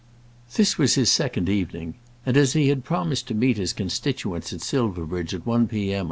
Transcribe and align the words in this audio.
This 0.55 0.79
was 0.79 0.95
his 0.95 1.11
second 1.11 1.47
evening; 1.47 1.93
and 2.25 2.35
as 2.35 2.53
he 2.53 2.69
had 2.69 2.83
promised 2.83 3.27
to 3.27 3.35
meet 3.35 3.57
his 3.57 3.71
constituents 3.71 4.51
at 4.51 4.61
Silverbridge 4.61 5.35
at 5.35 5.45
one 5.45 5.67
P.M. 5.67 5.99